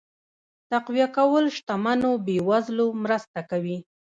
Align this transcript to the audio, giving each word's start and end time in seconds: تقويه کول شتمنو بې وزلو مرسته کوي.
تقويه 0.69 1.07
کول 1.17 1.45
شتمنو 1.55 2.11
بې 2.25 2.37
وزلو 2.49 2.87
مرسته 3.03 3.39
کوي. 3.51 3.77